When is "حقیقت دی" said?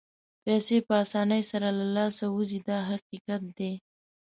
2.91-3.71